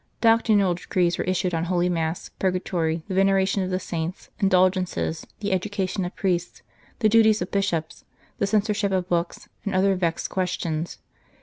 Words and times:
Doctrinal 0.19 0.73
decrees 0.73 1.19
were 1.19 1.23
issued 1.25 1.53
on 1.53 1.65
Holy 1.65 1.87
Mass, 1.87 2.29
purgatory, 2.39 3.03
the 3.07 3.13
veneration 3.13 3.61
of 3.61 3.69
the 3.69 3.79
saints, 3.79 4.31
indulgences, 4.39 5.27
the 5.41 5.51
education 5.51 6.05
of 6.05 6.15
priests, 6.15 6.63
the 6.97 7.07
duties 7.07 7.39
of 7.39 7.51
Bishops, 7.51 8.03
the 8.39 8.47
censorship 8.47 8.91
of 8.91 9.07
books, 9.09 9.47
and 9.63 9.75
other 9.75 9.93
vexed 9.93 10.27
questions. 10.27 10.97